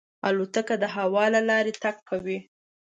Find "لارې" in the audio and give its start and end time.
1.49-1.73